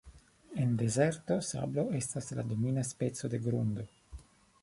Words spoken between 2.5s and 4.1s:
domina speco de grundo.